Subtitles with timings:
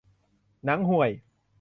[0.65, 1.09] หนังห่วย